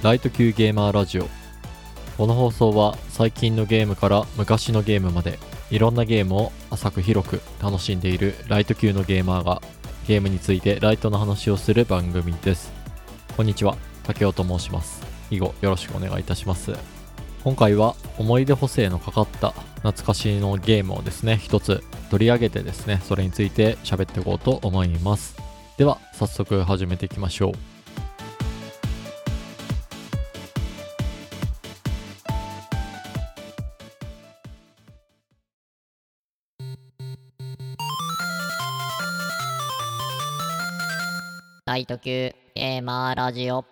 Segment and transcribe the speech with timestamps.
[0.00, 1.28] ライト級ゲーマーラジオ。
[2.16, 5.40] この放送は最近のゲームから昔のゲームまで
[5.72, 9.60] いろんなゲームを浅く広く楽しんでいるライト級のゲーマーが
[10.06, 12.70] ゲームについてライトの話をする番組です。
[13.36, 15.04] こんにちは竹雄と申します。
[15.32, 16.74] 以後よろしくお願いいたします。
[17.42, 19.50] 今回は思い出補正のかかった
[19.82, 25.36] 懐かしのゲームをですね一つ取り上げてですねそれについて喋っていこうと思います。
[25.76, 27.77] では早速始めていきましょう。
[41.68, 43.66] ライト級ゲーマーラジオ。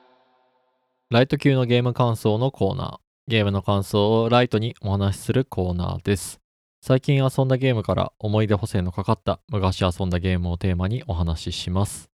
[1.09, 2.99] ライト級のゲーム感想のコーナー。
[3.27, 6.39] ゲームの感想をライトにお話しするコーナーです。
[6.83, 12.11] 最近遊んだゲームから思い出補正のかかった昔遊んだゲームをテーマにお話しします。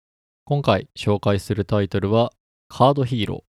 [0.44, 2.34] 今回紹介するタイトルは
[2.68, 3.42] カードヒーロー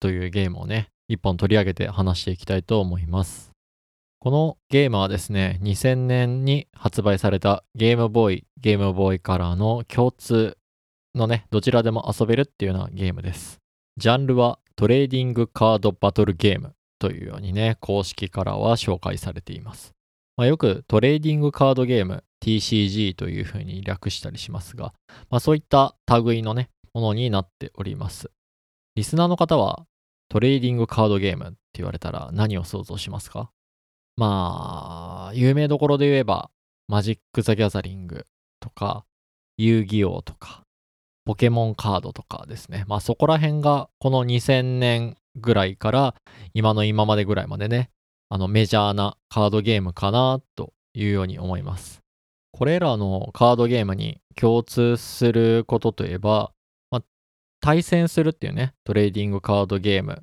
[0.00, 3.52] というゲームをね一本取り上げて話していきたいと思います。
[4.18, 10.57] このゲームはですね2000年に発売されたゲームボーイゲームボーイカラーの共通
[11.18, 13.58] のねどちらでも遊べるっていうようなゲームです。
[13.98, 19.92] ジャンルはトレーディングカードバトルゲームというようにね公式からは紹介されています。
[20.36, 24.94] まあ、よくトレーディングカードゲーム TCG というふうに略したりしますが、
[25.30, 28.30] まあ、そういった類のね、ものになっております。
[28.94, 29.84] リスナーの方は
[30.28, 33.50] トレーディングカードゲームって言われたら何を想像しますか？
[34.16, 36.50] まあ、有名どころで言えば、
[36.86, 38.24] マジック・ザ・ギャザリング
[38.60, 39.04] とか、
[39.56, 40.62] 遊戯王とか、
[41.28, 42.86] ポケモンカードとかですね。
[42.88, 46.14] まあそこら辺がこの2000年ぐらいから
[46.54, 47.90] 今の今までぐらいまでね、
[48.30, 52.00] あのメジャーなカードゲームかなというように思います。
[52.52, 56.50] これらのカードゲームに共通することといえば、
[56.90, 57.02] まあ、
[57.60, 60.22] 対戦するっていうね、トレーディングカードゲーム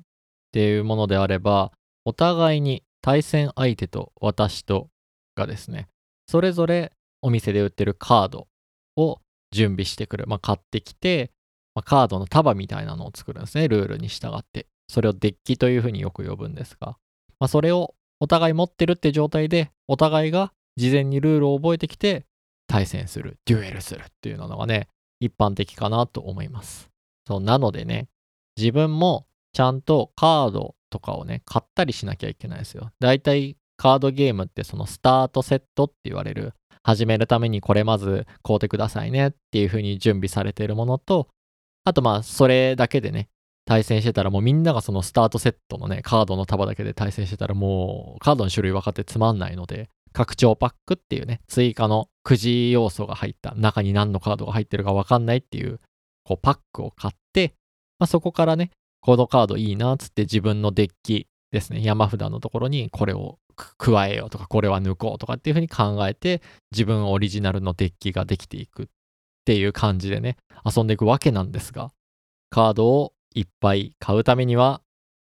[0.50, 1.70] ていうものであれば、
[2.04, 4.88] お互いに対戦相手と私と
[5.36, 5.86] がですね、
[6.26, 6.90] それぞれ
[7.22, 8.48] お店で売ってるカード
[8.96, 9.20] を
[9.56, 10.26] 準備してくる。
[10.26, 11.32] まあ、買ってきて、
[11.74, 14.66] まあ、カードの束みたいなのを作るんですね、ルールに従って。
[14.88, 16.96] それをデッキというふうによく呼ぶんですが、
[17.40, 22.26] まあ、それをお互い持ってるって状態で、お互いが事前にルールを覚えてきて、
[22.68, 24.88] 対戦する、デュエルするっていうのがね、
[25.20, 26.90] 一般的かなと思います。
[27.26, 28.08] そう、なのでね、
[28.56, 32.90] 自分もちゃんとカードとかをね、買ったりしなきゃいけないですよ。
[33.00, 36.54] だいたいカードゲームってそのスタートセットって言われる、
[36.86, 41.28] 始めるためにこれまず買うてくださいねっていう風に準備されているものと、
[41.84, 43.28] あとまあそれだけでね、
[43.64, 55.80] 対戦してたらもうみんながそのスタートセットのね、カードの束だけで対戦してたらもうカードの種類分かってつまんないので、拡張パックっていうね、追加のくじ要素が入った中に何のカードが入ってるか分かんないっていう、
[56.22, 57.54] こうパックを買って、
[57.98, 58.70] まあ、そこからね、
[59.00, 68.86] このカードいいなっつって自分のデッキですね、山札のところにこれを加えようとか、これは抜こうとかっていうふうに考えて、自分オリジナルのデッキができていくっ
[69.44, 71.90] ていう感じでね、遊んでいくわけなんですが、
[72.50, 74.82] カードをいっぱい買うためには、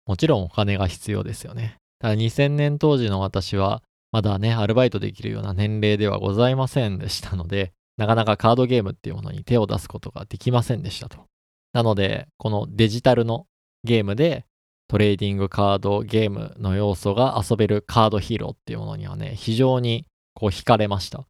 [0.06, 1.78] もちろんお金が必要ですよね。
[2.00, 11.26] ただ2000年当時の私は、まだね、アルバイトできるような年齢ではございませんでしたので、なかなかカードゲームっていうものに手を出すことができませんでしたと。
[11.74, 13.46] なので、このデジタルの
[13.84, 14.46] ゲームで
[14.92, 21.24] トレーディングカードゲームの要素が遊べるカードヒーローっていうものにはね、非常にこう惹かれました。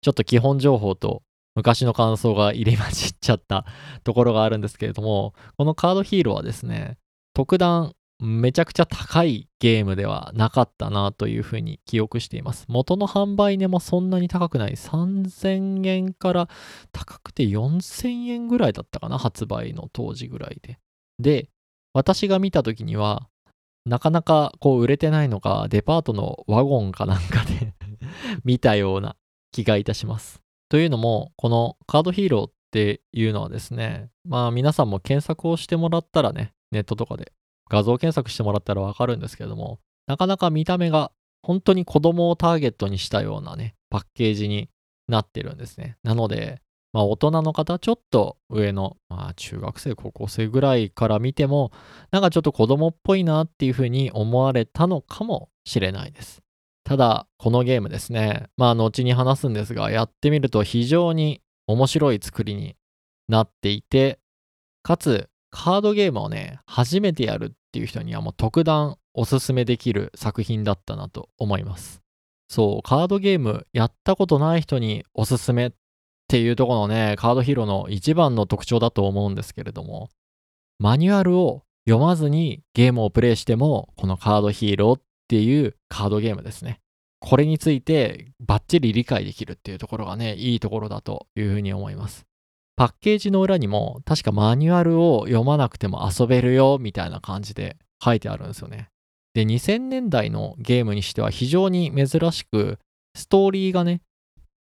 [0.00, 1.22] ちょっと基本情報と
[1.54, 3.66] 昔の感想が入れ混じっちゃった
[4.02, 6.96] ところがあるんですけれども、このカードヒーローはですね、
[7.34, 12.64] 特段めちゃくちゃ高いゲームではなかったなというふうに記憶しています。
[12.66, 14.72] 元の販売値もそんなに高くない。
[14.72, 16.48] 3000円から
[16.90, 20.80] 高くて4000円ぐらいだったかな、発売の当時ぐらいで。
[21.20, 21.48] で、
[21.94, 23.28] 私が見た時には、
[23.86, 27.74] なかなかこう売れてないのがデパートのワゴンかなんかで
[28.44, 29.16] 見たような
[29.52, 30.42] 気がいたします。
[30.68, 37.32] というのも、このカードヒーローっていうのはですね、まあ皆さんも検索をしてもらったらね、ネットとかで
[37.70, 41.12] 画像検索してもらったらわかるんですけども、なかなか見た目が
[41.42, 44.68] 本当に子供をターゲットにしたようなね、パッケージに
[45.08, 45.96] なってるんですね。
[46.02, 46.60] なので、
[46.94, 51.72] まあ大人の方、ちょっと上の、まあ中学生、高校生ぐらいから見ても、
[52.12, 56.40] なんかちょっと子供っぽいなっていうふうに思われたのかもしれないです。
[56.84, 62.76] ただ、このゲームですね、まあ、後に話すんですが、やってみると非常に面白い作りに
[63.26, 64.20] なっていて、
[64.84, 72.02] かつ、カードゲームをね、初めてやるっていう人にはもう特段おすすめできる作品だったなと思います。
[72.48, 75.72] そう、カードゲームやったことない人におすすめっ
[76.34, 80.10] ていうとこのね、カードヒーローの一番の特徴だと思うんですけれども、
[80.80, 86.80] マニュアルを読まずにゲームをプレイしても、このカードヒーローっていうカードゲームですね。
[87.20, 92.26] これについてバッチリ理解できるっていうところがね、いいところだというふうに思います。
[92.74, 98.88] パッケージの裏にも確かマニュアルを読まなくても遊べるよみたいな感じで書いてあるんですよね。
[99.34, 102.80] で、2000年代のゲームにしては非常に珍しく、
[103.14, 104.00] ストーリーがね、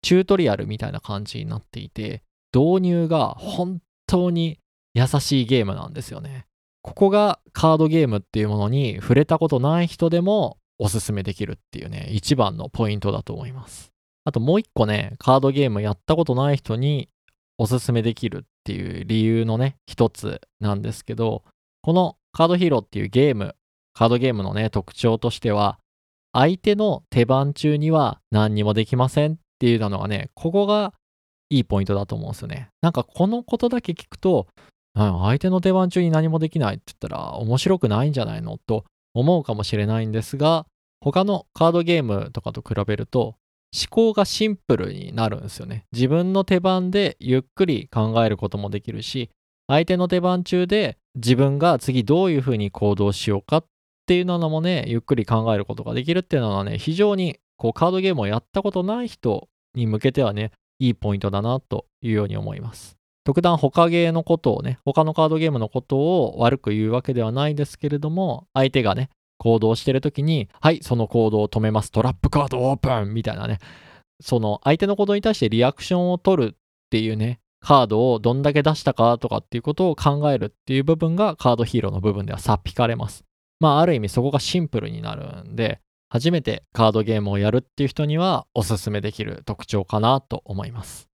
[0.02, 2.24] チュートリアルみたいな感じになっていて、
[2.54, 4.60] 導入が本当に
[4.94, 6.46] 優しいゲームなんですよね。
[6.82, 13.92] ここがカードゲームっていうものに触れたことない人でもおすすめできるっていうね、一番のポイントだと思います。
[14.24, 17.10] あともう一個ね、カードゲームやったことない人に
[17.58, 21.44] おすすめできるっていう理由のね、一つなんですけど、
[21.82, 23.56] このカードヒーローっていうゲーム、
[23.94, 25.80] カードゲームのね、特徴としては、
[26.32, 30.94] 相手の手番中には何にもできませんっていうのがね、ここが
[31.50, 32.70] いいポイントだと思うんですよね。
[32.82, 34.48] なんかこのことだけ聞くと、
[34.96, 40.66] 相手の手番中に何もできないって言ったら面白くないんじゃないのと思うかもしれないんですが、
[41.02, 43.36] 他のカードゲームとかと比べると思
[43.90, 45.84] 考がシンプルになるんですよね。
[45.92, 49.30] 自分の手番でゆっくり考えることもできるし、
[49.68, 53.66] 相手の手番中で自分が次どういうふうに行動しようかっ
[54.08, 62.98] ていうのもね、ゆっくり考えることができるっていうのはね、非常にこうカードゲームをやったことない人に向けてはね、いいポイントだなというように思います。
[63.26, 71.92] 特段他ゲーのことをね、他のカードゲームのことを悪く言うわけではないですけれども、相手がね、行動してる時に、はい、その行動を止めます。
[71.92, 73.60] トラップカードオープンみたいなね、
[74.22, 76.56] その相手の行動に対してリアクションを取るっ
[76.90, 83.26] ていうね、カードをどんだけ出したかとかっていうことを考えるっていう部分がカードヒーローの部分ではさっぴかれます。
[83.60, 91.08] まあある意味そこがシンプルになるんで、初めてカードゲームをやるっていう人にはおすすめできる特徴かなと思います。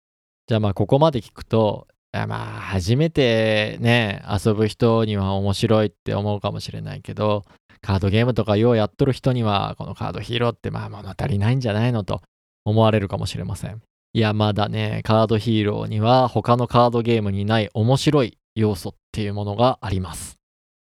[0.48, 7.44] じゃあまあここまで聞くと、まあ初めてね、遊ぶ人には面白いって思うかもしれないけど、
[7.82, 12.22] カードゲームとかようやっとる人にはこのカードヒーローってまあ物足りないんじゃないのと
[12.64, 13.82] 思われるかもしれません。
[14.14, 20.36] いやまだね、カードヒーローには他のカードゲームにない面白い要素っていうものがあります。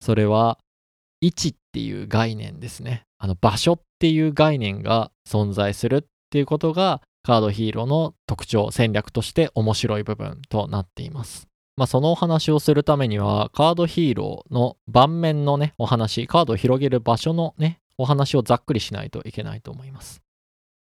[0.02, 0.58] それは
[1.24, 3.04] 位置っていう概念ですね。
[3.18, 11.48] あの場所っていう概念が存在するっていうことがカードヒーローの特徴、戦略として面白い部分となっています。
[11.76, 20.22] まあ、そのお話をするためには、カードヒーローの盤面のね、お話、カードを広げる場所のね、お話をざっくりしないといけないと思います。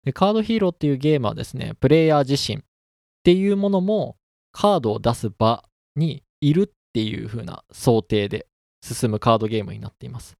[0.04, 2.62] で、カードヒーローっていうゲームはですね、プレイヤー自身っ
[3.24, 4.16] ていうものも
[4.52, 5.64] カードを出す場
[5.96, 8.46] にいるっていう風な想定で
[8.82, 10.36] 進むカードゲームになっています。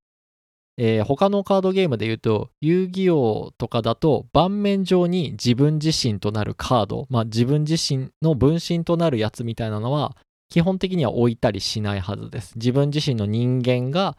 [0.81, 10.17] えー、他のカードゲームで言うと、遊戯王とかだと盤面上に自分自身となるカード、まあ自分自身の分身となるやつみたいなのは
[10.51, 12.55] 基本的には置いたりしないはずです。
[12.55, 14.17] 自分自身の人間が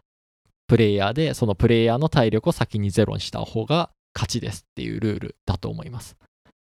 [0.68, 6.16] プレイヤーで、そのプレイヤーの体力を先にゼロにした方が勝ちですっていうルールだと思います。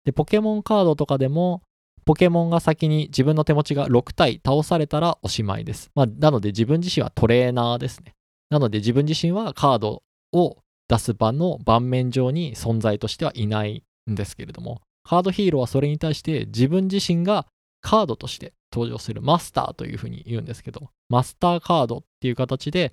[0.05, 1.62] で、ポケモンカードとかでも、
[2.05, 5.91] ポケモンが先に自分の手持ちが6体倒されたらおしまいです。
[5.94, 8.14] まあ、なので自分自身はトレーナーですね。
[8.50, 10.02] なので自分自身はカード
[10.32, 10.58] を
[10.88, 17.47] 出す場の盤面上に存在としてはいないんですけれども、カードヒーローはそれに対して自分自身が
[17.81, 22.92] カードとして登場するマスターというふうに言うんですけど、マスターカードっていう形で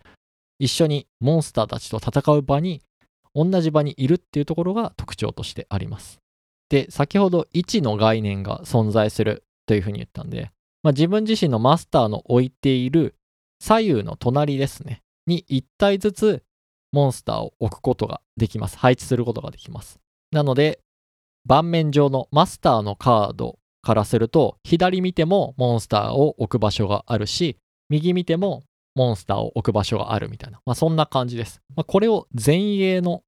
[0.59, 2.81] 一緒にモンスターたちと戦う場に、
[3.35, 6.19] 同じ場にいるっていうところが特徴としてあります。
[6.69, 10.51] で、先ほど位置の概念が存在するというふうに言ったんで、
[10.83, 13.15] まあ、自分自身のマスターの置いている
[13.59, 15.01] 左右の隣ですね。
[15.25, 16.43] に1体ずつ
[16.91, 18.77] モンスターを置くことができます。
[18.77, 19.99] 配置することができます。
[20.31, 20.79] なので、
[21.45, 27.57] 盤面上のマスターのカードからすると、左見てもモンスターを置く場所があるし、
[27.89, 28.63] 右見ても
[28.95, 31.61] モンスターを置く場所があるみたいな、まあ、そんな感じです。
[31.75, 33.23] まあ、これを前衛の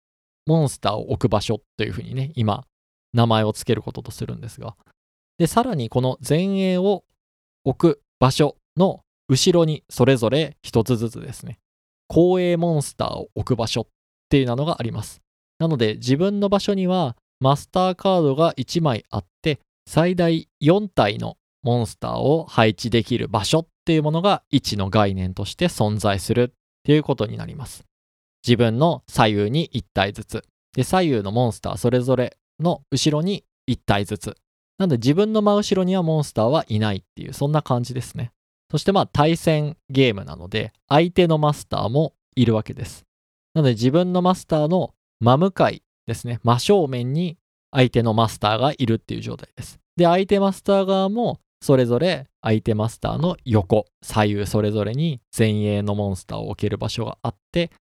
[0.46, 2.66] モンスターを置く場所というふうにね、今、
[3.14, 4.76] 名前を付けることとするんですが。
[5.38, 7.04] で、さらにこの前衛を
[7.64, 11.60] 置く場所の後ろにそれぞれ一つずつですね、
[12.08, 13.88] 公営モンスターを置く場所っ
[14.30, 15.22] ていうのがあります。
[15.60, 27.84] なので自分の場所にはマスターカードが1枚あって最大4体のモンスターを配置できる場所っていうものが1の概念として存在するっていうことになります。
[28.46, 30.44] 自分の左右に1体ずつ。
[30.74, 34.36] で、左右のモンスターそれぞれの後ろに1体ずつ。
[34.78, 38.32] なので自分の真後ろにはモンスターはいないっていうそんな感じですね。
[38.72, 43.06] そしてまあ対戦ゲームなので、相手のマスターもいるわけです。
[43.54, 47.38] なので自分のマスターの真向かいですね、真正面に
[47.72, 49.80] 相手のマスターがいるっていう状態です。
[49.96, 57.72] で、相手マスター側もそれぞれ相手マスターの横、左右それぞれに前衛のモンスターを置ける場所があって、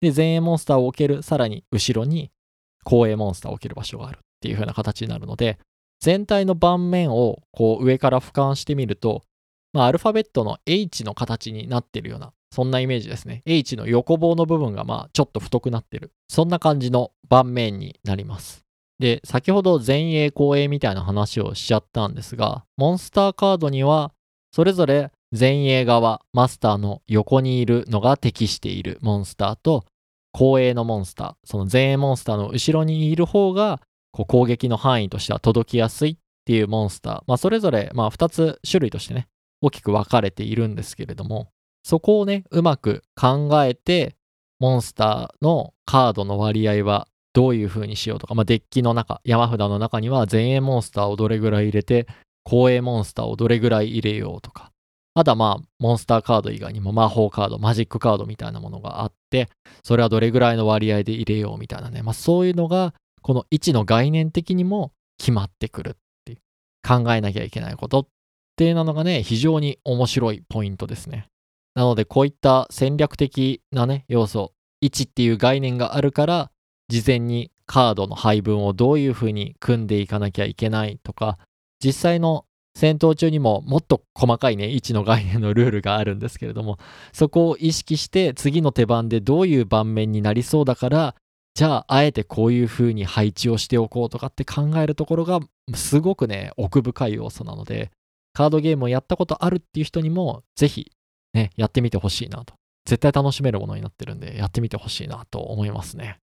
[0.00, 2.30] で、前衛モンスターを置ける、さらに後ろに
[2.84, 5.58] 後衛モンスターを置ける場所があるっていう風な形になるので、
[6.00, 9.22] 全体の盤面をこう上から俯瞰してみると、
[9.72, 13.42] まあ、アルファベットの H の形になってるような、そんなイメージですね。
[13.46, 16.12] H の横棒の部分がまあちょっと太くなってる。
[16.28, 18.64] そんな感じの盤面になります。
[18.98, 24.12] で、先ほど前衛後衛みたいな話をしちゃったんですが、モンスターカードには、
[24.52, 29.84] それぞれ前衛側、マスターの横にいるのが適しているモンスターと、
[30.36, 39.28] 後衛のモンスター、その前衛モンスターの後ろにいる方が、こう攻撃の範囲としては届きやすいっていうモンスター、まあそれぞれまあ2つ種類としてね、
[39.62, 41.48] 大きく分かれているんですけれども、
[41.84, 44.16] そこをね、うまく考えて、
[44.58, 52.06] モンスターのカードの割合はどういう風にしようとか、まあ、デッキの中、山札の中には前衛モンスターをどれぐらい入れて、
[52.44, 54.70] 後衛モンスターをどれぐらい入れようとか、
[55.16, 59.48] あとはまあ、モンスターカード以外にも魔法カード、マジックカードみたいなものがあって、
[59.84, 65.92] それはどれぐらいの割合で入れようみたいなね、まあそういうのが、この位置の概念的にも決まってくるっ
[66.24, 66.38] ていう、
[66.86, 68.06] 考えなきゃいけないことっ
[68.56, 71.28] ていうのがね、非常に面白いポイントですね。
[71.74, 76.50] なので、こういった戦略的なね、要素、位置っていう概念があるから、
[76.88, 81.38] 事前にカードの配分をどういうふうに組んでいかなきゃいけないとか、
[81.82, 86.78] 実際の戦闘中にももっと細かいね、位置の概念のルールがあるんですけれども、
[87.12, 91.14] そこを意識して次の手番でどういう盤面になりそうだから、
[91.54, 95.38] じゃああえてこういうふうに配置をしておこうとかって考えるところが
[95.74, 97.92] すごくね、奥深い要素なので、
[98.32, 100.90] カードゲームをやったことあるっていう人にも、ぜひ
[101.32, 102.54] ね、やってみてほしいなと。
[102.86, 106.18] 絶対楽しめるものになってるんで、やってみてほしいなと思いますね。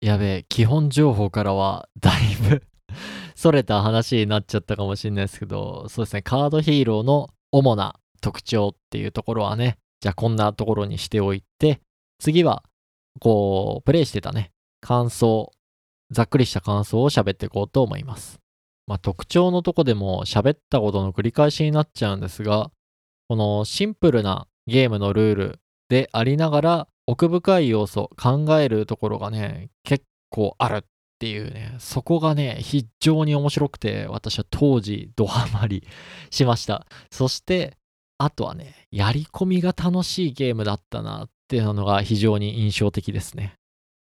[0.00, 2.64] やべえ、基本情報からはだいぶ
[3.34, 11.80] それた話になっちゃったかもしれないですけど、そうですね、カードヒーローの主な特徴っていうところはね、じゃあこんなところにしておいて、
[12.18, 12.62] 次は、
[13.20, 15.52] こう、プレイしてたね、感想、
[16.10, 18.38] ざっくりした感想を喋っていこうと思います。
[18.86, 22.70] まあ、特徴のとこでも喋ったことの繰り返しになっちゃうんですが、
[23.28, 30.82] このシンプルなゲームのルールでありながら奥深い要素考えるところがね結構あるっ
[31.22, 35.86] ていうねそこがね非常に面白くて私は当時ドハマり
[36.30, 37.76] しましたそして
[38.18, 43.54] あとはねやり込みが楽しいゲームだったなっていうのが非常に印象的ですね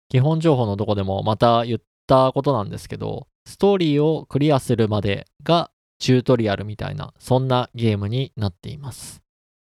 [0.08, 9.22] 基本情報のとこでもまた言ったことなんですけどストーリーをクリアするまでがチュートリアルみたいな、そんなゲームになっています。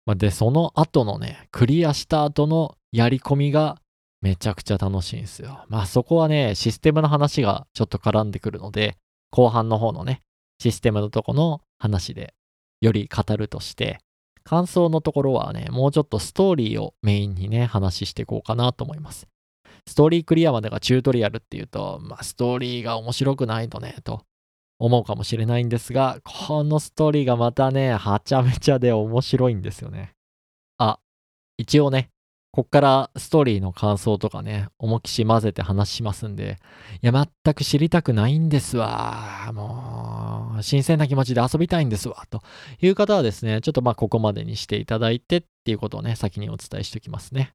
[0.06, 3.80] で、その後のね、クリアした後のやり込みが
[4.24, 5.66] めちゃくちゃ楽しいんですよ。
[5.68, 8.96] まあそこはね、システムの話がちょっと絡んでくるので、
[9.30, 10.22] 後半の方のね、
[10.58, 12.32] システムのとこの話で
[12.80, 13.98] より語るとして、
[14.42, 19.28] 感想のところはね、もうちょっとストーリーをメインにね、話していこうかなと思います。
[19.86, 24.22] ストーリークリアまでがチュートリアルっていうと、まあストーリーが面白くないとね、と
[24.78, 30.14] 思うかもしれないんですが、このストーリーがまたね、はちゃめちゃで面白いんですよね。
[30.78, 30.98] あ、
[31.58, 32.08] 一応ね、
[32.54, 36.60] こっからストーリーの感想とかね、重きし混ぜて話しますんで、
[37.02, 39.50] いや、全く知りたくないんですわ。
[39.52, 42.24] もう、新鮮な気持ちで遊びたいんですわ。
[42.30, 42.42] と
[42.80, 47.54] いう方はですね、ちょっとまあここまでにしていただいてっていうことをね、先にお伝えしておきますね。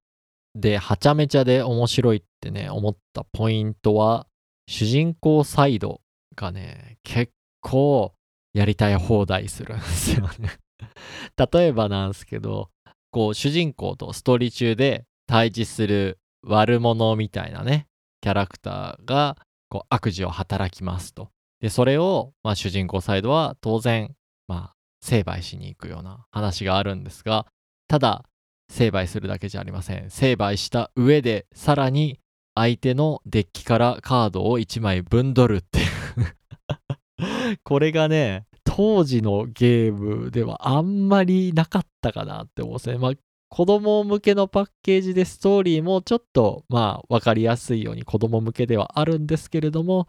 [0.53, 4.27] で、はちゃめちゃで面白いってね、思ったポイントは、
[4.67, 6.01] 主人公サイド
[6.35, 8.11] がね、結構
[8.53, 10.57] やりたい放題するんですよね。
[11.53, 12.69] 例えばなんですけど、
[13.11, 17.87] こう主人公とストーリー中で対峙する悪者みたいなね、
[18.21, 19.37] キャラクターが
[19.69, 21.29] こう悪事を働きますと。
[21.61, 24.15] で、それを、まあ、主人公サイドは当然、
[24.47, 27.45] まあ、成敗しに行くような話があるんですが、
[27.87, 28.23] ただ、
[28.71, 30.09] 成敗するだけじゃありません。
[30.09, 32.19] 成敗した上で、さらに
[32.55, 42.97] 相手のデッキからカードを1枚分取るっていう これがね、当時のゲームではあんまりなかったかなって思うんですね。
[42.97, 43.11] まあ、
[43.49, 50.07] 子供向けのパッケージでストーリーもちょっと、まあ、わかりやすいように子供向けではあるんですけれども、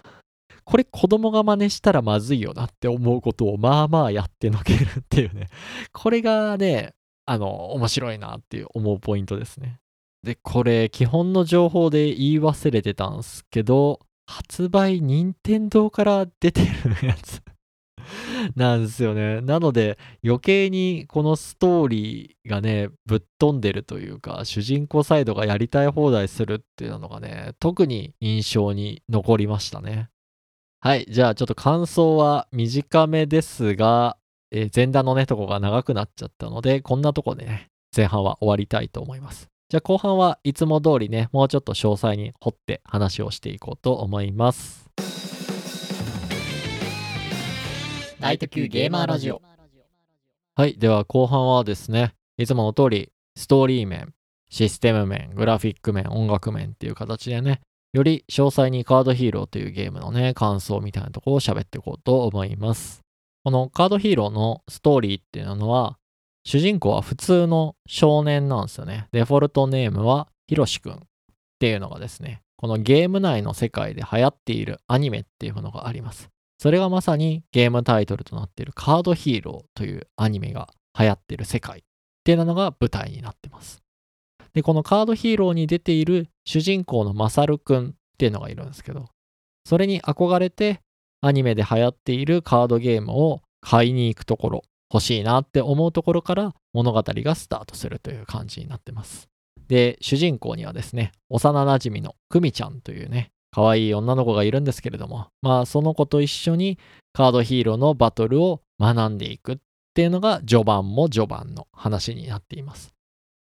[0.64, 5.48] これ子供が真似したらまずいよなって思うことをまあまあやってのけるっていうね。
[5.92, 6.94] これがね、
[7.26, 9.78] あの、面白いなっていう思うポイントですね。
[10.22, 17.40] で、これ、基本の情報で言い忘れてたんすけど、発売、任天堂から出てるやつ
[18.56, 19.40] なんですよね。
[19.40, 30.08] なので、余計にこのストーリーがね、ぶっ飛んでるというか、主人公サイドがやりたい放題するっていうのがね、特に印象に残りましたね。
[30.80, 34.16] はい、じゃあちょっと感想は短めですが、
[34.50, 39.48] えー前段のね、とこが長くなっちゃったので、こんなとこでね、前半は終わりたいと思います。
[39.70, 44.89] じゃあ後半はいつも通りね、もうちょっと詳細に掘って話をしていこうと思います。
[48.20, 49.40] ライト級ゲーマーラジオ。
[50.54, 50.76] はい。
[50.78, 54.12] では後半はですね、いつもの通り、ストーリー面、
[54.50, 57.62] システム面、グラフィック面、音楽面っていう形でね、
[57.94, 63.00] より詳細にカードヒーローというゲームのね、感想みたいなところを喋っていこうと思います。
[63.42, 65.96] このカードヒーローのストーリーっていうのは、
[66.44, 69.08] 主人公は普通の少年なんですよね。
[69.12, 70.98] デフォルトネームはヒロシくんっ
[71.58, 76.28] ていうのがですね、このゲーム内の世界で流行っているアニメっていうものがあります。
[76.60, 81.82] それがまさにゲームタイトルとなっているカードヒーローというアニメが流行っている世界っ
[82.22, 83.82] ていうのが舞台になってます。
[84.52, 89.06] で、このカードヒーローに出ている主人公のマサルくんっていうのがいるんですけど、
[89.64, 90.82] それに憧れて
[91.22, 94.62] アニメで流行っているカードゲームを買いに行くところ、
[94.92, 99.30] 欲しいなって思うところから物語がスタートするという感じになってます。
[99.66, 106.78] で、主人公にはですね、幼馴染のクミちゃんというね、可愛い女の子がいるんですけれども、まあその子と一緒に
[107.12, 109.58] カードヒーローのバトルを学んでいくっ
[109.94, 112.94] ていうのが序盤も序盤の話になっています。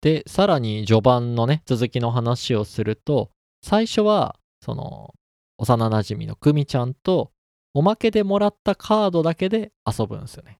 [0.01, 3.31] で、さらに序盤のね、続きの話をすると、
[3.63, 5.13] 最初は、その、
[5.57, 7.31] 幼馴染のクミちゃんと、
[7.73, 10.59] おまけでもらったカードだけで遊ぶんですよね。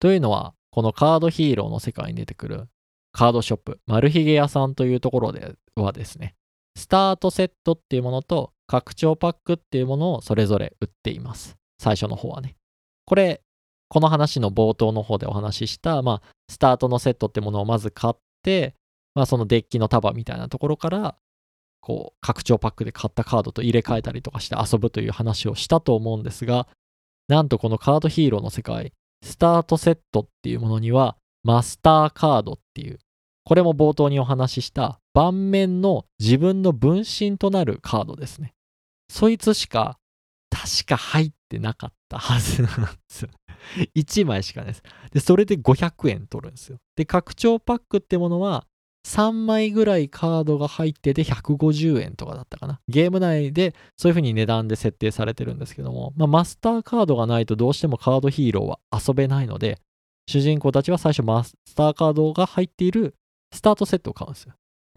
[0.00, 2.68] というのは、このカードヒーローの世界に出てくる
[3.12, 6.34] カードショップ、マルヒゲ屋さんというところではですね、
[6.76, 11.56] スタートセットっていうものと拡張パックっていうものをそれぞれ売っています。
[11.78, 12.56] 最初の方はね。
[13.04, 13.42] これ、
[13.88, 18.74] この話の冒頭の方でお話しした、まあ、スタートのセットってものをまず買って、
[19.14, 21.16] まあ、そのデッキの束みたいなところから、
[21.82, 26.68] こう、拡張パックで買ったカードと入れ替えたりとかして遊ぶという話をしたと思うんですが、
[27.28, 28.92] なんとこのカードヒーローの世界、
[29.22, 32.98] スタートセットっていうものには、マスターカードっていう、
[33.44, 38.54] これも冒頭にお話しした盤面の自分の分身となるカードですね。
[39.08, 39.98] そいつしか
[40.50, 43.28] 確か入ってなかったはずなんですよ。
[43.96, 44.82] 1枚しかないです。
[45.12, 46.78] で、それで500円取るんですよ。
[46.96, 48.66] で、拡張パックってものは
[49.06, 52.80] 3枚ぐらいカードが入ってて150円とかだったかな。
[52.88, 59.78] ゲーム内でそういう風に値段で設定されてるんですけども、まあ、マスターカードがないとどうしてもカードヒーローは遊べないので、
[60.28, 63.14] 主人公たちは最初マスターカードが入っている
[63.52, 64.54] スタートセットを買うんですよ。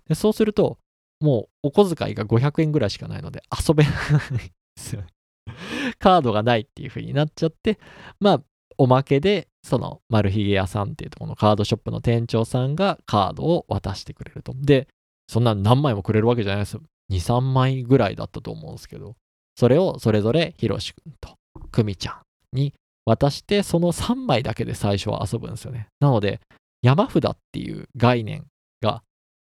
[0.08, 0.78] でそうすると、
[1.20, 3.94] もうお小遣いが500円ぐらいしかないので遊べない
[4.38, 5.04] ですよ。
[6.00, 7.80] カードがないっていう風になっちゃって、
[8.20, 8.42] まあ、
[8.78, 14.54] おまけで、その、丸ひげ屋さんっていうところのカードショップの店長さんがカードを渡してくれると。
[14.56, 14.88] で、
[15.28, 16.82] そんな何枚もくれるわけじゃないですよ。
[17.12, 19.16] 2、3枚ぐらいだったと思うんですけど、
[19.56, 21.36] それをそれぞれひろしくんと
[21.72, 22.74] くみちゃんに
[23.06, 25.88] 渡して、その3枚だけで最初は遊ぶんですよね。
[26.00, 26.42] なので、
[26.86, 28.46] 山札っていう概念
[28.80, 29.02] が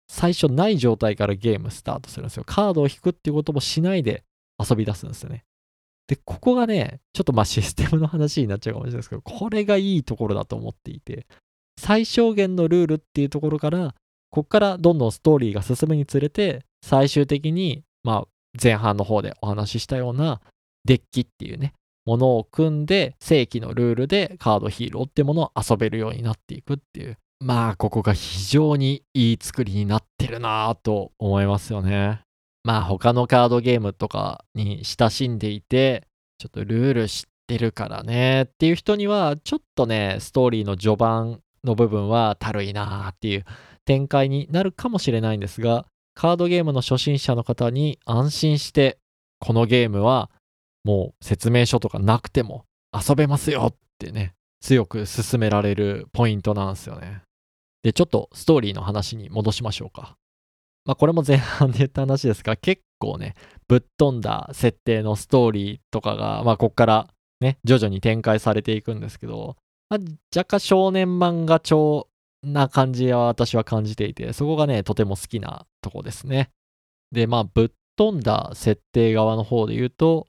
[0.07, 2.45] 最初ない状態からゲームスタートするんですよ。
[2.47, 4.23] カードを引くっていうこともしないで
[4.59, 5.45] 遊び出すんですよね。
[6.09, 11.27] で、ここがね、ちょっとまあシステムの話になっちゃうかもしれないですけど、これがいいところだと思っていて、
[11.81, 13.95] 最小限のルールっていうところから、
[14.31, 18.29] ここからどんどんストーリーが進むにつれて、最終的に、まあ、
[18.63, 20.43] 前半の方でお話ししたような
[20.85, 21.73] デッキっていうね、
[22.05, 32.21] ものを組んで、正規のルールでカードヒーローってものを遊べるようになっていくっていう、まあ、ここが非常にいい作りになってるなぁと思いますよね。
[32.63, 36.07] まあ他のカードゲームとかに親しんでいて、
[36.39, 43.45] ちょっとルール知ってるからねっていう人には、ちょっとね、ストーリーの序盤の部分はたるいなっていう
[43.85, 48.99] 展開になるかもしれないんですが、カードゲームの初心者の方に安心して、
[49.41, 50.31] このゲームは
[50.85, 57.23] もう説明書とかなくても遊べますよってね、強く勧められるポイントなんですよね。
[57.83, 60.17] で、ちょっとストーリーの話に戻しましょうか。
[60.85, 63.35] まあこれも前半で言った話ですが、結構ね、
[63.69, 67.09] ぶっ飛んだ設定のストーリーとかが、まあこっから
[67.41, 69.57] ね、徐々に展開されていくんですけど、
[69.91, 70.01] まあ、
[70.35, 72.09] 若干少年漫画調
[72.43, 76.51] な感じは私は感じていて、そこがね、とても好きなとこですね。
[77.11, 80.29] で、まあぶっ飛んだ設定側の方で言うと、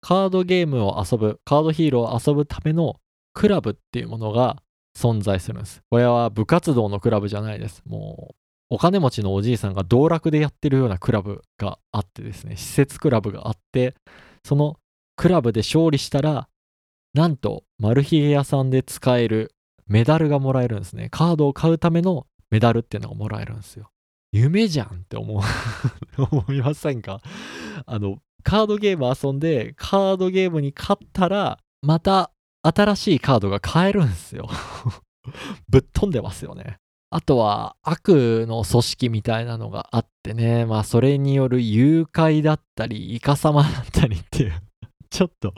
[0.00, 2.96] カードゲームを遊ぶ、カードヒーローを遊ぶための
[3.34, 4.62] クラブっていうものが
[4.96, 5.82] 存在するんです。
[5.90, 7.82] これは部活動のクラブじゃないです。
[7.86, 8.34] もう、
[8.70, 13.94] お金持ちのおじいさんが道楽でやってるようなクラブがあってですね、施設クラブがあって、
[14.44, 14.76] その
[15.16, 16.48] クラブで勝利したら、
[17.14, 19.52] なんと、マルヒゲ屋さんで使える
[19.88, 21.08] メダルがもらえるんですね。
[21.10, 23.90] カードを買うためのメダルっていうのがもらえるんですよ。
[24.32, 25.42] 夢じゃんって思う
[26.30, 27.20] 思いませんか？
[27.86, 32.30] あの、カードゲーム遊んで、カードゲームに勝ったら、また
[32.62, 34.48] 新しいカードが買えるんですよ。
[35.68, 36.76] ぶっ飛んでますよね。
[37.12, 44.52] あとは悪の組織みたいなのがあってね、まあそれによる誘拐だったり、イカ様だったりっていう
[45.10, 45.52] ちょっと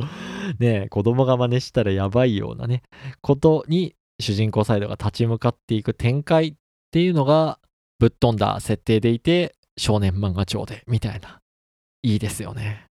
[0.58, 2.82] ね、子供が真似したらやばいようなね、
[3.20, 6.54] ことに主人公サイドが立ち向かっていく展開っ
[6.90, 7.58] ていうのが
[7.98, 11.38] ぶっ飛んだ設定でいて、少年漫画調でみたいな。
[12.02, 12.86] いいですよね。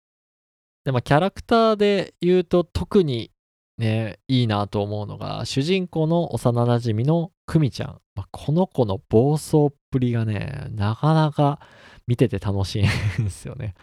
[0.84, 3.32] で、まあキャラクターで言うと特に
[3.80, 8.02] ね、いいなと思うのが、主人公の幼馴染のクミちゃん。
[8.13, 11.62] まあ、この子の暴走っぷりがね、なかなか
[12.06, 12.84] 見てて楽しい
[13.22, 13.76] んですよね。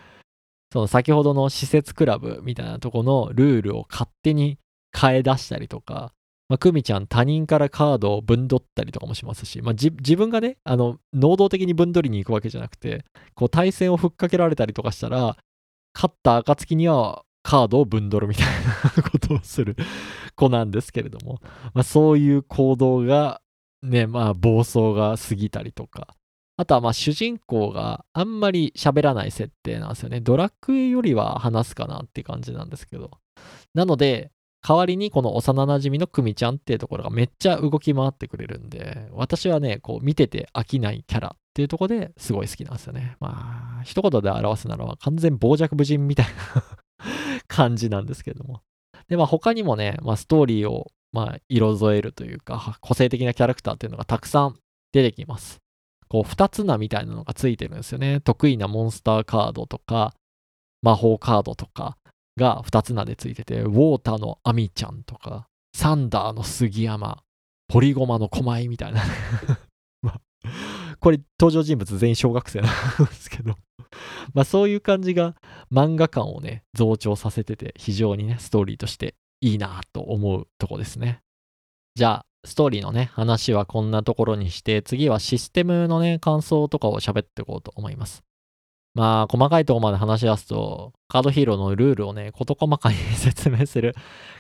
[0.71, 4.59] その先ほどの施設クラブみたいなとこのルールを勝手に
[4.95, 6.13] 変え出したりとか、
[6.51, 15.39] まあ、クミちゃん他人からカードをぶんどったりとかもしますし、まあ、自分がね、あの、能動的にぶんどりに行くわけじゃなくて、こう対戦をふっかけられたりとかしたら、
[15.95, 18.47] 勝った暁にはカードをぶんどるみたい
[18.97, 19.77] なことをする
[20.35, 21.39] 子なんですけれども、
[21.75, 23.41] まあ、そういう行動が
[23.85, 26.17] ね、まあ暴走が過ぎたりとか、
[26.57, 30.21] あとはまあ主人公があんまり喋らない設定なんですよね。
[30.21, 33.13] ドラクエよりは話すかなって感じなんですけど。
[33.75, 34.33] なので、
[34.67, 43.17] 代わりにこの幼馴染のクミちゃんっていうところがめっちゃ動き回ってくれるんで、私はね、こう見てて飽きないキャラっていうところですごい好きなんですよね。
[43.21, 46.77] まあ、一言で表すならば完全傍若無人みたいな
[47.47, 48.63] 感じなんですけども。
[49.09, 54.57] で、まあ他にもね、まあストーリーをまあ色添えるというか、個性的なキャラクターっていうのがたくさん
[54.93, 55.59] 出てきます。
[56.09, 58.21] こう、二つ名みたいなのがついてるんですよね。
[58.21, 60.15] 得意なモンスターカードとか、
[60.83, 61.97] 魔法カードとか
[62.37, 67.23] が二つ名でついてて、ウォーターのアミちゃんとか、サンダーの杉山、
[67.69, 69.03] ポリゴマの狛江みたいな
[70.03, 70.21] まあ、
[71.01, 73.57] これ登場人物全員小学生なんですけど
[74.35, 75.35] まあそういう感じが
[75.73, 81.21] 漫画感をね、増長させてて、非常にね、ストーリーとしていいなと思うとこですね。
[81.95, 88.23] じゃあ、ストーリーのね、話はこんなところにして、次はシステムのね、感想とかを喋っていこうと思います。
[88.95, 93.95] まあ、細かいとこまで話し出すと、カードヒーローのルールをね、事細かに説明する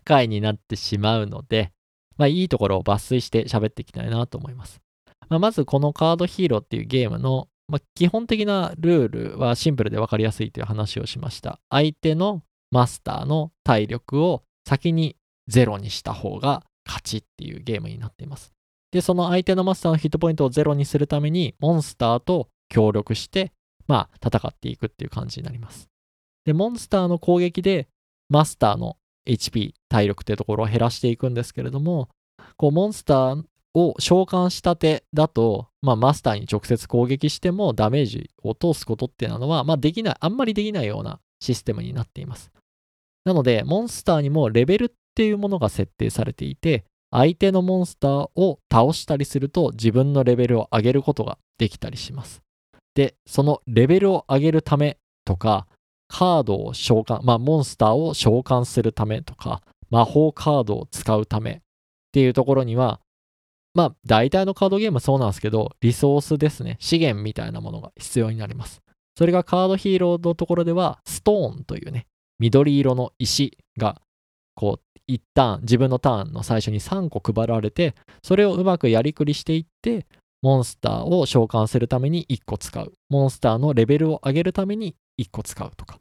[0.05, 1.73] 回になってしまうので、
[2.16, 4.86] まあ、いいところを抜粋して喋っていきたいなと思います。
[5.29, 11.59] まあ、まず、このカードヒーローっていうゲームのまあ、基本的なルールはシンプルで分かりやすいという話をしました。
[11.69, 15.17] 相手のマスターの体力を先に
[15.49, 18.53] ゼロにした方が勝ちっていうゲームになっています。
[18.93, 23.53] で、その相手のマスターのヒットポイントをゼロにするために、モンスターと協力して、
[23.89, 25.89] まあ、戦っていくっていう感じになります。
[26.45, 27.89] で、モンスターの攻撃で、
[28.29, 32.09] マスターの HP、体力っていうところを減らしていくんですけれども、
[32.57, 33.45] こう、モンスター
[33.77, 42.51] を召喚したてだと、まあ、マスターに直接攻撃してもダメージを通すことっていうのは、まあ、できない、あんまりできないようなシステムになっています。
[43.27, 52.43] なので、モンスターにもレベルっていうものが設定されていて、相手のモンスターを倒したりすると自分のレベルを上げることができたりします。
[52.95, 55.67] で、そのレベルを上げるためとか、
[56.09, 59.61] カードを召喚、まあ、モンスターを召喚するためとか、
[59.91, 61.61] 魔法カードを使うためっ
[62.12, 63.01] ていうところには、
[63.77, 66.79] まあ、大体のカードゲームはそうなんですけど、リソースですね。
[66.81, 68.81] 資源みたいなものが必要になります。
[69.19, 72.07] それがカードヒーローのところでは、ストーンというね、
[72.39, 74.01] 緑色の石が、
[74.55, 80.07] こう、一旦自分のターンの最初に3個配られて、それをうまくやりくりしていって、
[80.41, 82.95] モンスターを召喚するために1個使う。
[83.11, 85.99] モンスターのレベルを上げるために1個使うとか。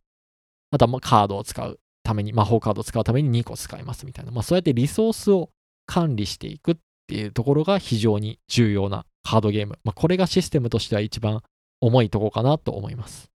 [0.71, 4.31] あとはカードを使うために、魔法カードを使うために2個使いますみたいな。
[4.31, 5.49] まあそうやってリソースを
[5.85, 9.77] 管理していくっっていうところが非常に重要なカードゲーム。
[9.83, 11.41] まあ、これがシステムとしては一番
[11.81, 13.29] 重いとこかなと思います。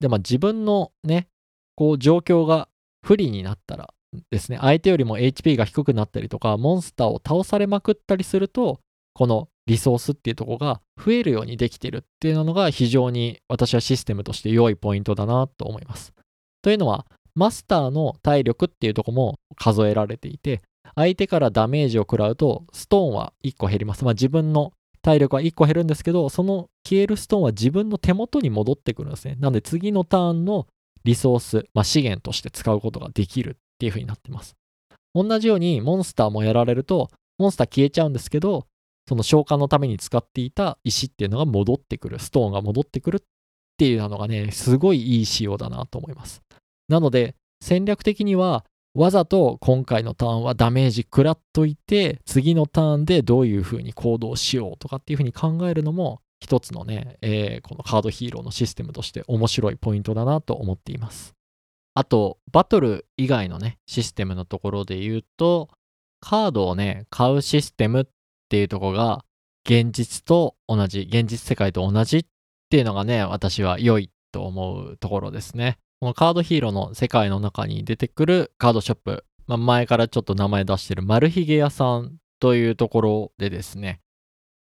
[0.00, 1.28] で、まあ自分のね、
[1.76, 2.68] こう状況が
[3.04, 3.92] 不利になったら
[4.30, 8.80] ですね、相手よりも HP が低くなったりとか、モンスターを倒されまくったりすると、
[9.14, 16.12] このリソースっていうとこが増えるようにできてるっていうのが非常に私はシステムとして良いポイントだなと思います。
[16.62, 20.60] というのは、マスターの体力っていうとこも数えられていて、
[20.94, 24.04] 相手からダメージを食らうと、ストーンは1個減ります。
[24.04, 29.36] まあ自分の体力は1個減るんですけど、その消えるストーンは自分の手元に戻ってくるんですね。
[29.40, 30.66] なので次のターンの
[31.04, 34.54] リソース、まあ、資源として使うことができるっていう風になってます。
[35.14, 38.66] 同じようにモンスターもやられると、モンスター消えちゃうんですけど、
[39.08, 43.20] その召喚のために使っていた石っていうのが戻ってくる、ストーンが戻ってくるっ
[43.76, 46.42] ていうのがね、すごいいい仕様だなと思います。
[46.88, 61.34] なので、戦略的にはわざと今回のターンはダメージ食らっといて、次のターンでどういう風に行動しようとかっていう風に考えるのも、一つのね、えー、このカードヒーローのシステムとして面白いポイントだなと思っています。
[61.94, 65.68] あと、バトル以外のね、システムのところで言うと、
[66.20, 68.04] カードをね、買うシステムっ
[68.48, 69.24] ていうとこが、
[69.64, 72.24] 現実と同じ、現実世界と同じっ
[72.70, 75.78] ていうのがね、私は良いと思うところですね。
[76.02, 84.00] このカードヒーローの世界の中に出てくるカードショップ、まあ、前からちょっと名前出してるマルヒゲ屋さんというところでですね、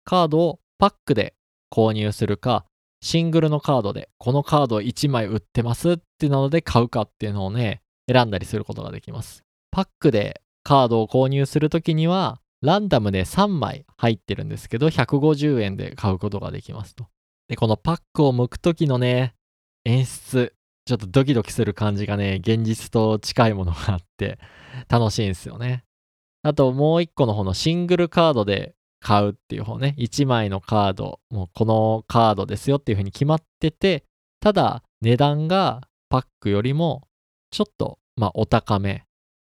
[0.04, 1.34] カードをパックで
[1.72, 2.64] 購入するか、
[3.02, 9.44] シングルのカードで、このカード1枚売ってますっていうので買うかっていうのをね、選んだりすることができます。
[9.70, 17.06] パックでカードを購入するときには、ランダムで3枚入ってるんですけど、150円で買うことができますと。
[17.46, 19.36] で、このパックを剥くときのね、
[19.84, 20.52] 演出、
[20.88, 24.38] ちょっとドキドキする感じがね、現実と近いものがあって、
[24.88, 25.84] 楽しいんですよね。
[26.42, 34.04] あともう一個の方のシングルカードで買うっていう方ね、1枚のカード、もうこのカードですよっていう風に決まってて、
[34.40, 37.06] ただ値段がパックよりも
[37.50, 39.04] ちょっとまあお高め、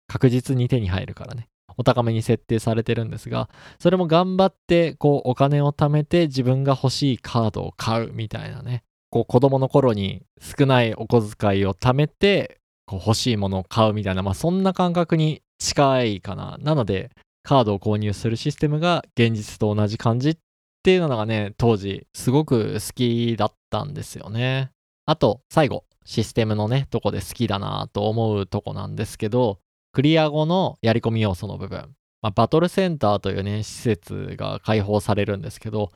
[0.07, 3.47] 確実に手に入るからね、お高めに設定されてるんですが、
[3.77, 16.57] それも頑張ってこうお金を貯めて自分が欲しいカードを買うみたいなね、こう子供の頃に少ないお小遣いを貯めてこう欲しいものを買うみたいな、まあそんな感覚に近いかな。
[16.59, 17.11] なので、
[17.43, 20.37] カードを購入するシステムが現実と同じ感じっ
[20.83, 24.71] ていうのがね、当時すごく好きだったんですよね。
[25.05, 29.59] あと、最後、システムのね、とこで好きだなと思うとこなんですけど、
[29.93, 35.91] クリア後のやり込み要素の部分、まあ、バトルセンターというね、施設が開放されるんですけど、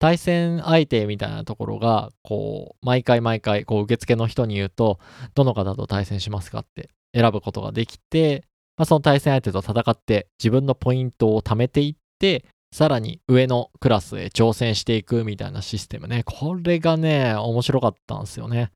[0.00, 4.98] 対戦相手みたいなところが、こう、毎回毎回、こう、受付の人に言うと、
[5.34, 8.44] どの方と対戦しますかって選ぶことができて、
[8.78, 16.22] まあ、その対戦相手と戦って自分のポイントを貯めていって、さらに上のクラスへ挑戦していくみたいなシステムね。
[16.24, 18.70] これがね、面白かったんですよね。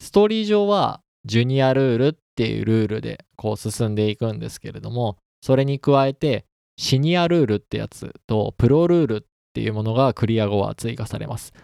[0.00, 9.22] ストーリー上は、ジュニアルールっていうルールでこう進んでいくんですけれども、それに加えて、シニアルールってやつと、プロルールっ
[9.54, 11.54] ていうものがクリア後は追加されます。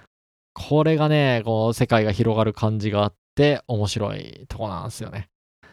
[0.54, 5.28] これがね、こう、世界が広がる感じがあって、面白いとこなんですよね。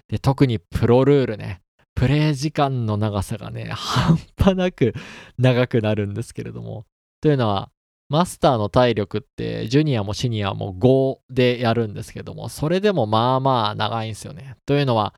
[0.07, 1.61] で、特にプロルールね。
[1.95, 4.93] プレイ時間の長さがね、半端なく
[5.39, 6.85] 長くなるんですけれども。
[7.21, 7.69] というのは、
[8.09, 14.55] マスターの体力って、ジュニアもシニアも5でやるんですけども、それでもまあまあ長いんですよね。
[14.65, 15.13] というのは、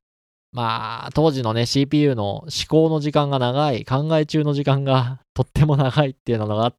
[0.51, 6.75] まあ、当時のね、CPU の思考の時間が長い、考え中の時間がとっても長いっていうのがあっ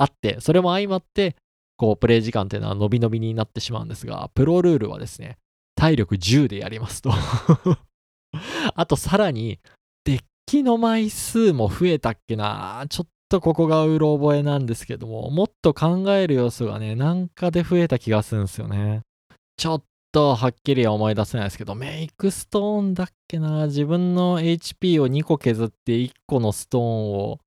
[0.00, 1.36] あって、それも相まって、
[1.76, 5.36] こう、プレイ時間っていうのは伸び伸びになってしまうんですが、プロルールはですね、
[5.76, 7.12] 体力10でやりますと。
[8.74, 9.58] あとさらに、
[10.04, 12.86] デッキの枚数も増えたっけな。
[12.88, 19.02] ちょっとここがうろ覚えなんですけども、もっと考える要素がね、なんかで増えた気がするんですよね。
[19.58, 19.82] ちょっ
[20.12, 23.66] とはっきりは思い出せないですけど、メイクストーンだっけな。
[23.66, 27.38] 自分の HP を2個削って1個のストーンを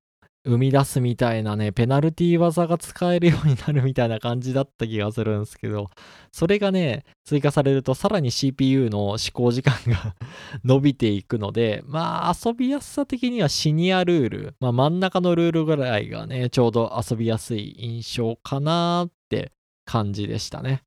[0.46, 5.90] 生み出すみたいなね、ペナルティ技が使えるようになるみたいな感じだった気がするんですけど、
[6.34, 10.16] それがね、追加されるとさらに CPU の思考時間が
[10.66, 19.54] 伸びていくので、まあ遊びやすさ的にはシニアルール、まあ真ん中のルールぐらいがね、ちょうど遊びやすい印象かなって
[19.86, 20.84] 感じでしたね。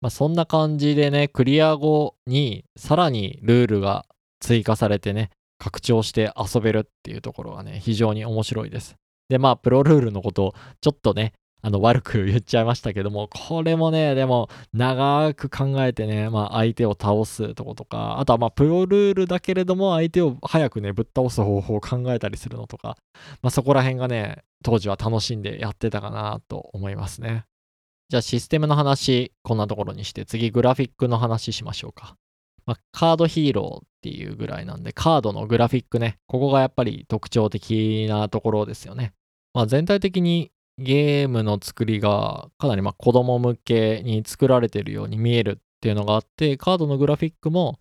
[0.00, 4.06] まあそんな感じでね、クリア後にさらにルールが
[4.40, 5.30] 追加されてね、
[5.60, 8.96] 拡張して遊べるっていうところがね、非常に面白いです。
[9.28, 22.96] で、まあ、プロルールのことをちょっとね、あの、悪く言っちゃいましたけども、これもね、でも、長く考えてね、まあ、相手を倒すとことか、あとはまあ、プロルールだけれども、相手を早くね、ぶっ倒す方法を考えたりするのとか、
[23.42, 27.44] まあ、そこら辺がね、当時は楽しんでやってたかなと思いますね。
[28.08, 32.16] じゃあ、システムの話、こんなところにして、次、グラフィックの話しましょうか。
[32.70, 39.12] まあ、カードヒーローっていうぐらいなんで、カードのグラフィックね、ここがやっぱり特徴的なところですよね。
[39.52, 47.80] まあ、全体的にゲームの作りがかなりま子供向けに作られてるように見えるっていうのがあって、カードのグラフィックも、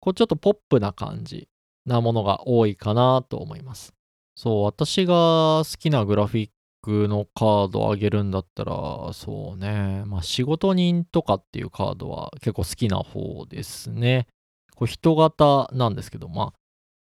[0.00, 1.48] こうちょっとポップな感じ
[1.86, 3.94] なものが多いかなと思います。
[4.34, 6.50] そう、私が好きなグラフィッ
[6.82, 14.26] クのカードあげるんだったら、そうね、まあ仕事人とかっていうカードは結構好きな方ですね。
[14.74, 16.52] こう人型なんですけど、まあ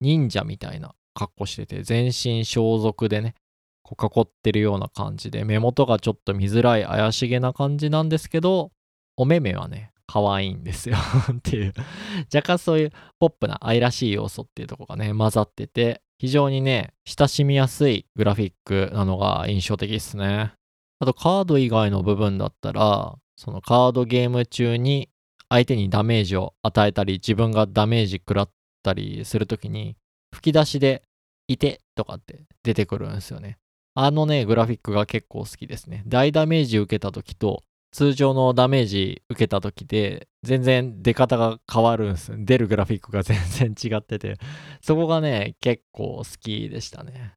[0.00, 3.35] 忍者みたいな格好してて、全身装束でね、
[3.83, 8.70] こう囲ってるような感じで、目元がちょっと見づらい怪しげな感じなんですけど、
[9.16, 10.96] お目目はね、可愛いんですよ。
[11.33, 11.74] っていう。
[12.35, 20.53] 若干そういうポップな愛らしい要素っていうとこがね、混ざってて、非常にね、親しみやすいグラフィックなのが印象的ですね。
[21.00, 25.11] あとカード以外の部分だったら、そのカードゲーム中に
[25.48, 28.50] 相手にダメージを与えたり、自分がダメージ食らっ
[28.83, 29.96] たりするときに、
[30.33, 31.03] 吹き出しで、
[31.46, 33.59] いてとかって出てくるんですよね。
[33.94, 36.03] あのね、グラフィックが結構好きですね。
[36.07, 37.62] 大ダメージ受けた時と、
[37.94, 42.33] 通常のダメージ受けた時で、全然出方が変わるんです。
[42.37, 44.37] 出るグラフィックが全然違ってて、
[44.83, 47.35] そこがね、結構好きでしたね。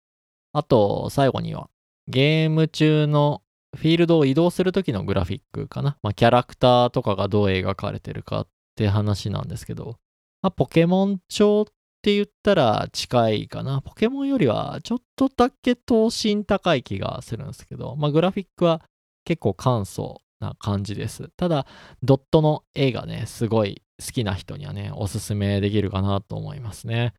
[0.54, 1.70] あと、最後には、
[2.08, 3.44] ゲーム中の
[3.76, 5.96] フィールドを移動する時のグラフィックかな。
[6.02, 10.00] まあ、キャラクターとかがどう描かれてるかって話なんですけど、
[10.42, 11.66] まあ、ポケモン調っ
[12.02, 13.82] て言ったら近いかな。
[13.84, 18.82] ポケモンよりはちょっとだけ等身高い気がするんですけど、まあ、グラフィックは
[19.24, 21.30] 結構簡素な感じです。
[21.38, 21.66] ただ、
[22.04, 27.14] ドットの絵がね、すごい好きな人にはね、おすすめできるかなと思いますね。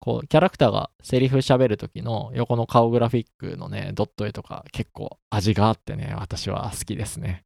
[0.00, 7.42] こう、キャラクターがセリフ喋る時の横の顔グラフィックのね、ドット絵とか結構味があってね、私は好きですね。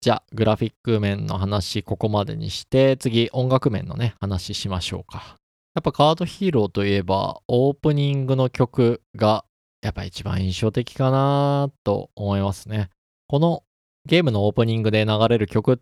[0.00, 5.36] じゃあ、グラフィック面の話ここまでにして、次音楽面のね、話しましょうか。
[5.74, 9.44] やっぱカードヒーローといえば、オープニングの曲が
[9.82, 12.90] やっぱ一番印象的かなと思いますね。
[13.28, 13.62] この
[14.06, 15.78] ゲームのオープニングで流れる曲っ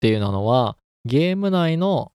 [0.00, 2.12] ていうのは、ゲーム内の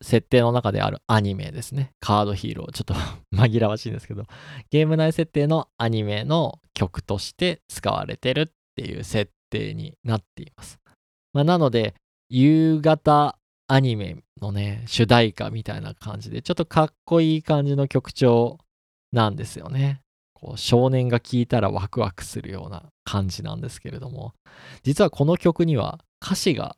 [0.00, 1.92] 設定の中であるアニメですね。
[2.00, 2.72] カードヒーロー。
[2.72, 2.94] ちょっと
[3.34, 4.24] 紛らわしいんですけど、
[4.70, 10.80] ゲーム内設定のアニメの曲として使われてるっていう設定になっています。
[11.32, 11.94] まあ、なので、
[12.28, 13.38] 夕方
[13.68, 18.58] アニメのね、主題歌みたいな感じで、ちょっとかっこいい感じの曲調
[19.12, 20.00] なんですよね。
[20.34, 24.34] こう少年が聴いたらワクワクするような感じなんですけれども
[24.82, 26.76] 実はこの曲には歌詞が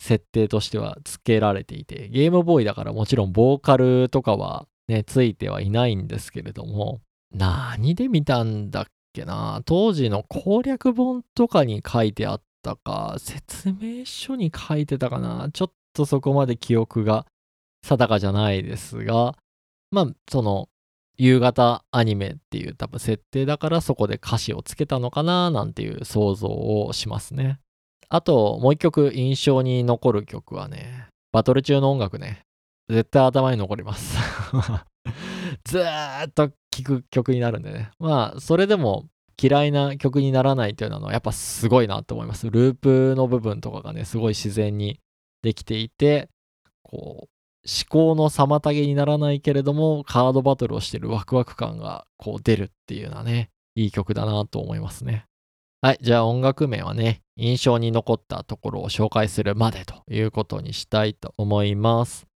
[0.00, 7.00] 設定としては付けられていてゲームボーイだからもちろんボーカルとかはねついてはいないんですけれども
[7.34, 9.62] 何で見たんだっけな？
[9.66, 15.50] 当時の攻略本とかに書いてあったか説明書に書いてたかな？
[15.52, 17.26] ちょっとそこまで記憶が
[17.82, 19.34] 定かじゃないですが
[19.90, 20.68] まあその
[21.18, 27.58] 夕方アニメっていう多分設定だからそこで歌詞をつけたのかななんていう想像をしますね。
[28.08, 32.42] あともう一曲印象に残る曲はね、バトル中の音楽ね、
[32.88, 34.16] 絶対頭に残ります
[35.64, 37.90] ずーっと聴く曲になるんでね。
[37.98, 39.06] まあそれでも
[39.40, 42.50] 嫌いな曲にならないというのはやっぱすごいなと思います。
[42.50, 45.00] ループの部分とかがね、すごい自然に
[45.42, 46.28] できていて、
[46.82, 47.28] こう、
[47.66, 55.26] 思考の妨げにならないけれども、カードバトルをしてるワクワク感がこう出るっていうのはね、いい曲だなと思いますね。
[55.80, 62.26] はい、じゃあ音楽名はね、印象に残ったところを紹介するまでということにしたいと思います。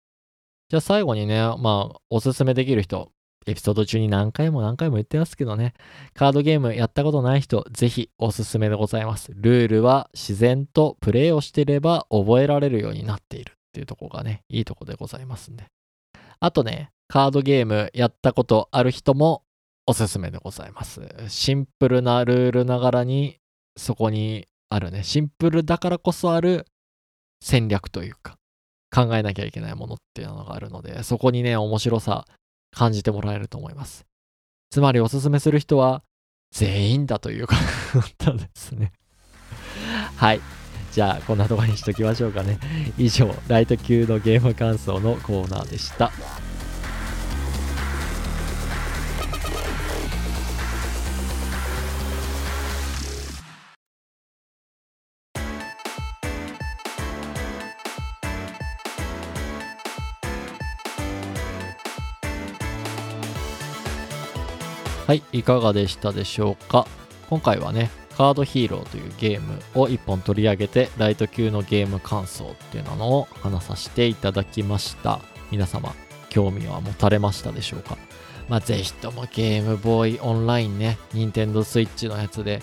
[0.68, 3.10] じゃあ最後にね、まあ、おすすめできる人、
[3.46, 5.74] エピソード中に何回も何回も言ってますけどね、
[6.14, 9.32] カードゲームやったことない人、ぜひおすすめでございます。
[9.34, 13.54] ルールは自然とプレイをしていれば覚えられるようになっている。
[13.72, 15.64] っていうとこがね、いいとこでございますんで。
[16.40, 19.42] あとね、カードゲームやったことある人も
[19.86, 21.00] おすすめでございます。
[21.28, 23.38] シンプルなルールながらに、
[23.78, 26.66] そこにあるね、シンプルだからこそある
[27.42, 28.36] 戦略というか、
[28.94, 32.26] 考えなきゃいけないものっていうのがあるので、そこにね、面白さ
[32.72, 34.04] 感じてもらえると思います。
[34.70, 36.02] つまりおすすめする人は
[36.50, 37.54] 全員だというこ
[38.18, 38.92] とですね。
[40.16, 40.40] はい。
[40.92, 42.58] じゃあこんなとこにしときましょうかね。
[42.98, 46.12] 以上ライト級のゲーム感想のコーナーでした。
[65.06, 66.86] はい、いかがでしたでしょうか？
[67.28, 75.20] 今回はね、カードヒーローというゲームを1本取り上げて、ライト級のゲーム感想っていうのを話させていただきました。
[75.50, 75.94] 皆様、
[76.28, 77.96] 興味は持たれましたでしょうか？
[78.48, 82.62] まあ、ぜひともゲームボーイオンラインね、任天堂 switch のやつで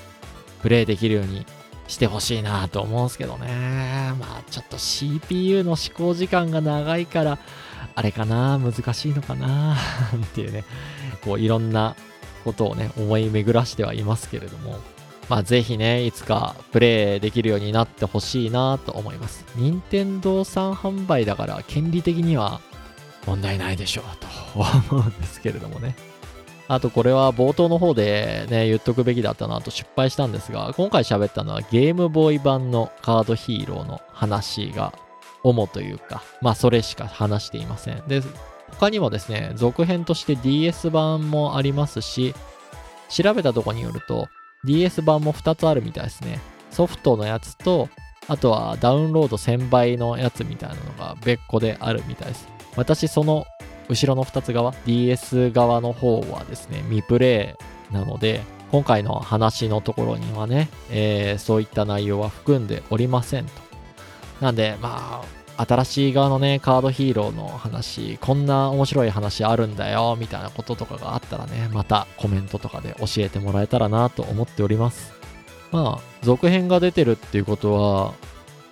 [0.61, 1.45] プレイできるように
[1.87, 4.13] してほしいなと思うんですけどね。
[4.19, 7.39] まあ、ちょっと CPU の試行時間が長いから、
[7.95, 8.59] あれかな？
[8.59, 9.75] 難しいのかな？
[10.15, 10.63] っていうね、
[11.23, 11.95] こういろんな
[12.43, 14.79] ことをね、思い巡らしてはいますけれども、
[15.29, 19.45] まあ、ぜひね、いつかプレイできるようになってほしいなと思います。
[19.55, 22.59] 任天堂さん販売だから権利的には
[23.27, 24.27] 問題ないでしょうと
[24.59, 25.95] 思うんですけれどもね。
[26.67, 34.93] あとこれは冒頭の方でね、言っとくべきだったなと失敗したんですが、今回喋ったのはゲームボーイ版のカードヒーローの話が
[35.43, 38.03] 主というか、まあそれしか話していません。
[38.07, 38.21] で、
[38.71, 42.33] 他にもですね、続編として DS 版もありますし、
[43.09, 44.27] 調べたとこによると、
[44.65, 46.39] DS 版も2つあるみたいですね。
[46.71, 47.89] ソフトのやつと、
[48.27, 52.47] あとはダウンロード1000倍のやつみたいなのが別個であるみたいです。
[52.75, 53.45] 私その
[53.89, 57.57] 後ろの2つ側 DS 側の方はですね未プレ
[57.91, 58.41] イなので
[58.71, 63.51] 今回の話のところにはね、えー、そういった内容は含んでおりませんと
[64.41, 75.13] なんでまあ新しい側のねカードヒーローの話こんな面白い話あるんだよみたいなこととかがあったらねまたコメントとかで教えてもらえたらなと思っております。
[75.71, 78.13] まあ続編が出てるっていうことは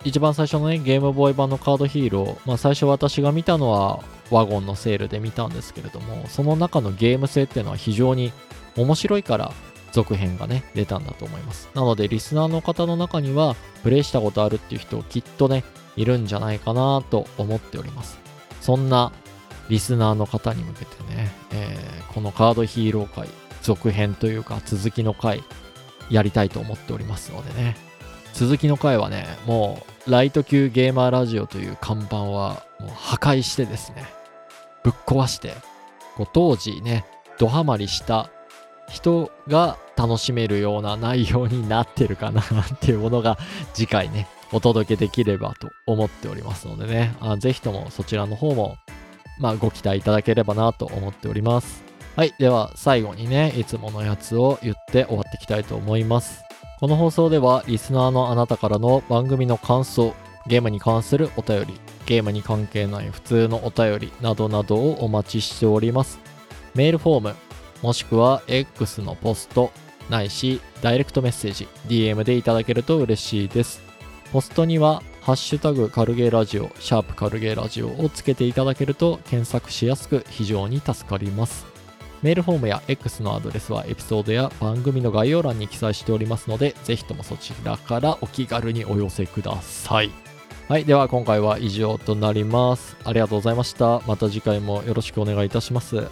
[0.05, 3.99] 一番最初のねゲームボーイ版のカードヒーロー、まあ、最初私が見たのは
[4.31, 8.31] ワゴンのセールで見たんですけれどもその中のゲーム性っていうのは非常に
[8.77, 9.51] 面白いから
[9.91, 11.69] 続編がね出たんだと思います。
[11.73, 15.63] なのでリスナーの方の中にはプレイしたことあるっていう人をきっとね
[15.97, 18.17] いるんじゃないかなと思っております。
[18.61, 19.11] そんな
[19.69, 23.27] リスナーの方に向けてね、えー、このカードヒーロー界
[23.61, 25.43] 続編というか続きの回
[26.09, 27.75] やりたいと思っておりますのでね。
[28.33, 34.05] 続きの回はねもうライト級ゲーマーラジオという看板はもう破壊してですね
[34.83, 35.55] ぶっ壊して
[36.15, 37.03] こう当時ね
[37.39, 38.29] ドハマりした
[38.89, 42.45] 人が楽しめるような内容になってるかなっ
[42.79, 43.37] ていうものが
[43.73, 47.15] 次回ねお届けできればと思っておりますのでね。
[47.19, 48.77] あぜひともそちらの方も
[49.39, 51.83] まあご期待いただければなと思っております。
[52.15, 56.43] はいでは最後にねいつものやつを言って終わっていきたいと思います。
[56.79, 60.13] この放送ではリスナーのあなたからの番組の感想
[60.47, 66.19] ゲームに関するお便りゲームに関係ない普通のお便りなどなどをお待ちしております。
[66.73, 67.35] メールフォーム
[67.81, 69.71] もしくは X のポスト
[70.09, 73.81] ないしダイレクトメッセージ DM でいただけると嬉しいです
[74.31, 81.77] ポストにはハッシュタグカルゲーラジオシャープカルゲーラジオをつけていただけると検索しやすく非常に助かります
[82.23, 90.11] メールフォームや X のアドレスはエピソードや番組の概要欄に記載しておりますので、ぜひともそちらからお気軽にお寄せください。
[90.67, 90.85] はい。
[90.85, 92.97] では今回は以上となります。
[93.05, 94.01] ありがとうございました。
[94.07, 96.07] また次回もよろしくお願いいたします。